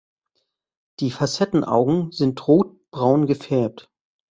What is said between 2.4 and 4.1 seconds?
rotbraun gefärbt.